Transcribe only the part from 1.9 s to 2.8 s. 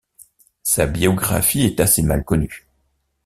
mal connue.